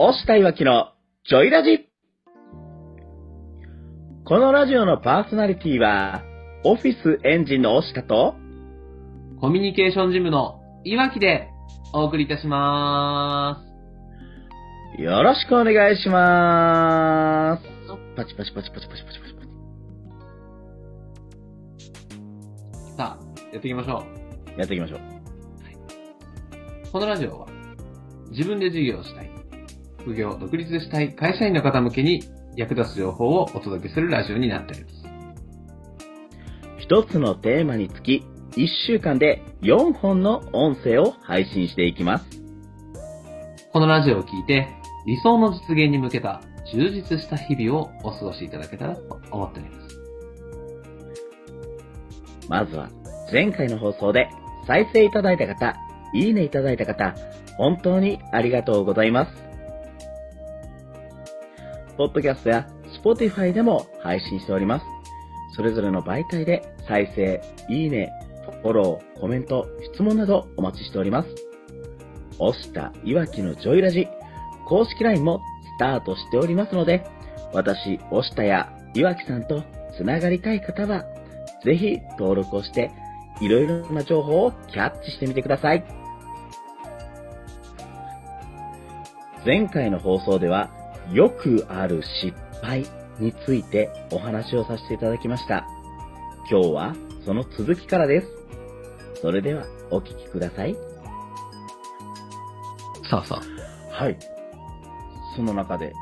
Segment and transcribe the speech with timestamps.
[0.00, 0.92] 押したいわきの
[1.28, 1.88] ジョイラジ
[4.24, 6.22] このラジオのパーソナリティは、
[6.62, 8.36] オフィスエンジンの押したと、
[9.40, 11.48] コミュニケーションジムのいわきで
[11.92, 13.60] お送りいたしま
[14.98, 17.64] よろしくお願いします。
[18.14, 19.32] パチパチパチパチパチパチパチパチ。
[22.92, 22.96] す。
[22.96, 24.04] さあ、やっていきましょ
[24.56, 25.00] やっていきましょう。
[25.00, 26.92] う。
[26.92, 27.48] このラジオは、
[28.30, 29.37] 自分で事業をしたい、
[30.08, 32.24] 副業、独立したい会社員の方向けに
[32.56, 34.94] 役立つ情報をお届けするラジオになっております。
[36.78, 38.24] 一つのテーマにつき、
[38.56, 42.24] 一週間で4本の音声を配信していきます。
[43.70, 44.68] このラジオを聞いて、
[45.06, 46.40] 理想の実現に向けた
[46.72, 50.00] 充実した日々をお過ごしいただけたらと思っております。
[52.48, 52.88] まずは、
[53.30, 54.30] 前回の放送で
[54.66, 55.76] 再生いただいた方、
[56.14, 57.14] いいねいただいた方、
[57.58, 59.47] 本当にありがとうございます。
[61.98, 62.68] ポッドキャストや
[63.02, 64.84] Spotify でも配信しております。
[65.56, 68.12] それぞれの媒体で再生、いいね、
[68.62, 71.28] フォロー、コメント、質問などお待ちしております。
[72.38, 74.06] 押したいわきのジョイラジ
[74.68, 75.40] 公式 LINE も
[75.76, 77.04] スタートしておりますので、
[77.52, 79.64] 私、押したやいわきさんと
[79.96, 81.02] つながりたい方は、
[81.64, 82.92] ぜひ登録をして、
[83.40, 85.84] いろいろな情報をキャッチしてみてください。
[89.44, 90.77] 前回の放送では、
[91.12, 92.84] よくある失敗
[93.18, 95.66] についてお話をさせていただきました。
[96.50, 98.28] 今日はその続きからです。
[99.20, 100.76] それではお聞きください。
[103.10, 103.40] さあさ
[103.90, 104.18] はい。
[105.34, 105.92] その中で、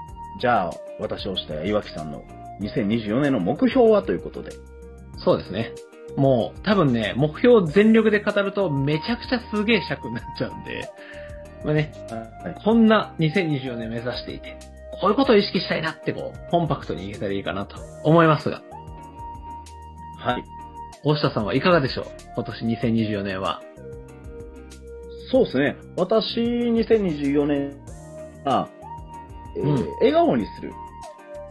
[0.41, 2.25] じゃあ、私をした岩木さんの
[2.61, 4.51] 2024年の目標はということで。
[5.17, 5.73] あ、そうですね。
[6.17, 10.91] もう、多分ね、目標を全力で語るとめちゃくちゃすげえ尺になっちゃうんで、
[11.65, 11.93] まあね、
[12.45, 12.55] はい。
[12.65, 14.57] こんな2024年目指していて、
[15.01, 18.63] こういうことを意識したいなってこう、コンパクトに言えたらいいかなと思いますが、
[20.19, 20.45] はい。
[21.05, 22.07] 大下さんはいかがでしょう？
[22.35, 23.61] 今年2024年は。
[25.31, 25.77] そうですね。
[25.97, 27.77] 私、2024年
[28.45, 28.69] は、
[29.57, 30.73] えーうん笑顔にする。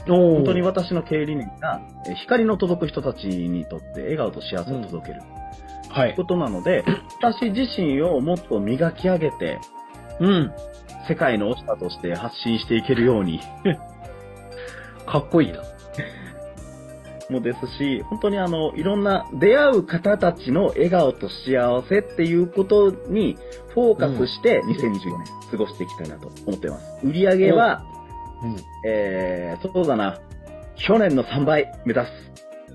[0.08, 5.22] 本本当に私の経営理念が、えー光の届く人たちにとって笑顔と幸せを届ける。
[5.90, 6.16] はという。
[6.16, 6.84] ことなので、
[7.22, 9.60] 私自身をもっと磨き上げて、
[10.20, 10.52] うん。
[11.08, 13.40] 世界のオスタとして発信していけるように
[15.06, 15.60] かっこいいな。
[17.30, 23.38] もですし、本当にあの、いろんな出会う方たちの笑顔と幸せっていうことに
[23.74, 27.06] フォーカスして2024年過ごしていきたいなと思っています。
[27.06, 27.84] 売り上げは、
[28.44, 28.56] うん。
[28.88, 30.20] えー、そうだな、
[30.76, 32.12] 去年の3倍目指す。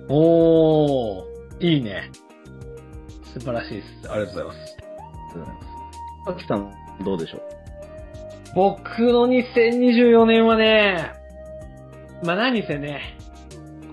[0.08, 1.24] おー、
[1.60, 2.10] いいね。
[3.32, 4.10] 素晴らしいです。
[4.10, 4.76] ありがとうございます。
[4.78, 5.69] ありがとうございます。
[6.26, 6.72] あきさん、
[7.04, 7.42] どうでしょう？
[8.54, 11.12] 僕の2024年はね、
[12.24, 13.16] まあ何せね、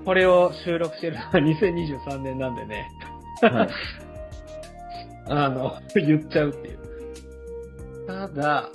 [0.06, 2.90] これを収録してるのは2023年なんでね、
[3.42, 3.70] はい。
[5.30, 8.08] あの、言っちゃうっていう。
[8.08, 8.70] ただ、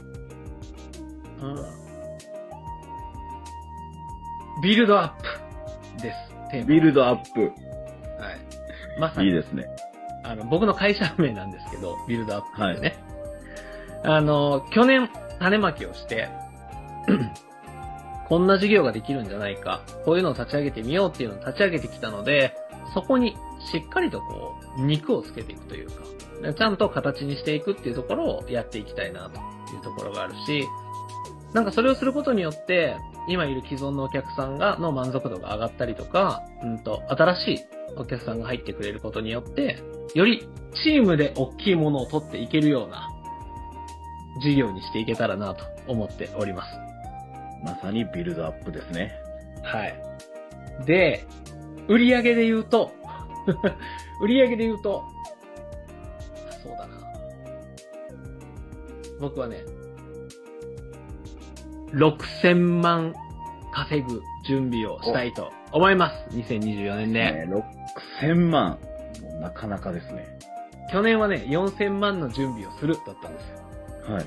[1.41, 1.56] うん。
[4.62, 5.12] ビルドアッ
[5.96, 6.50] プです。
[6.50, 7.41] テーマビルドアップ。
[7.41, 7.52] はい。
[9.00, 9.64] まさに、いいですね。
[10.24, 13.11] あの、僕の会社名なんですけど、ビルドアップってね。
[14.04, 16.28] あの、去年、種まきをして、
[18.28, 22.54] こんな事業ができるんじゃないか、こういうのを立ち上げてみようっていうのを立ち上げてきたので、
[22.94, 23.36] そこに
[23.70, 26.02] しっかりとこう、肉をつけていくというか、
[26.54, 29.41] ちゃんと形にしていくっていうところをやっていきたいなと
[29.74, 30.66] いうところがあるし、
[31.52, 32.96] なんかそれをすることによって、
[33.28, 37.60] 今いる既存のお客さんが、の満足度が上がったりとか、うんと、新しい
[37.96, 39.82] お客さんが入ってくれることによって、
[40.14, 40.48] より
[40.82, 43.11] チームで大きいものを取っていけるような
[44.41, 46.78] 事業にしていけたらなと思っております。
[47.65, 49.12] まさにビルドアップですね。
[49.62, 49.94] はい。
[50.87, 51.25] で、
[51.88, 52.92] 売り上げで言うと、
[54.21, 55.04] 売り上げで言うと、
[56.62, 56.95] そうだな。
[59.21, 59.59] 僕はね、
[61.92, 63.15] 6000万
[63.72, 66.36] 稼ぐ準備をしたいと思います。
[66.36, 67.33] 2024年で。
[67.47, 67.48] ね
[68.21, 68.78] 6000万。
[69.41, 70.27] なかなかですね。
[70.91, 73.72] 去年はね、4000万の準備をするだったんですよ。
[74.09, 74.27] はい。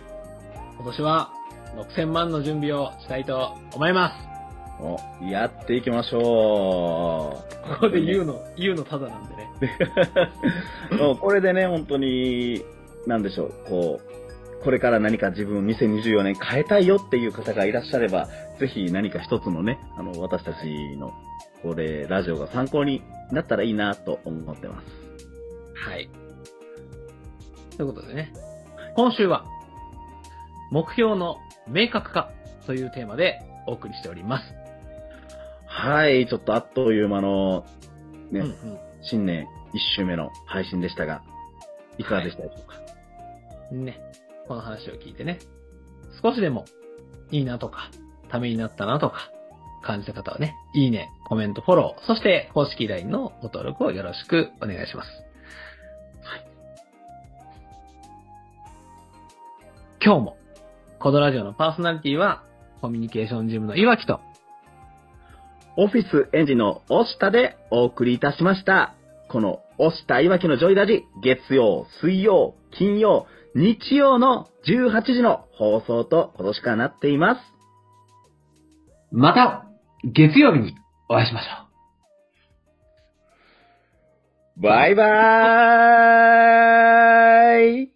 [0.78, 1.34] 今年は
[1.76, 4.36] 6000万の準備をしたいと思います。
[4.80, 9.50] お、やっていきましょここで言うの、言うのただなんでね。
[10.92, 10.96] う。
[10.96, 12.64] もうこれでね、本当に、
[13.08, 18.28] なんでしょう、こう、これから何か自分2024年変えたいよっていう方がいらっしゃれば、
[18.60, 21.14] ぜひ何か一つのね、あの、私たちの、
[21.62, 23.02] これ、ラジオが参考に
[23.32, 24.86] なったらいいなと思ってます。
[25.90, 26.10] はい。
[27.78, 28.34] ということでね、
[28.96, 29.46] 今週は、
[30.72, 32.32] 目標の明確化
[32.66, 34.44] というテーマでお送りしております。
[35.68, 37.66] はい、ちょっとあっという間の、
[38.32, 41.22] ね、うんうん新年1週目の配信でしたが、
[41.98, 44.00] いかがでしたでしょうか、ね、
[44.48, 45.40] この話を聞いてね、
[46.24, 46.66] 少しでも
[47.32, 47.92] いいなとか、
[48.30, 49.32] ためになったなとか、
[49.84, 55.10] 感じた方はね、いいね、コメント、フォロー、そして公式 LINE のご登録をよろしくお願いします。
[56.24, 56.46] はい。
[60.04, 60.38] 今日も、
[61.00, 62.44] コドラジオのパーソナリティは、
[62.82, 64.20] コミュニケーションジムの岩木と、
[65.78, 68.96] オフィスエンジンの押下でお送りいたしました。
[69.30, 77.42] この押下いわきのジョイラジ、月曜、水曜、金曜、日曜の18時の放送と今年からなっています。
[79.12, 79.66] また、
[80.04, 80.76] 月曜日に
[81.10, 81.48] お会いしましょ
[84.60, 84.62] う。
[84.62, 87.95] バイバーイ